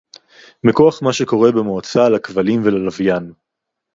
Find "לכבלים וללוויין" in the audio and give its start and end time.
2.09-3.33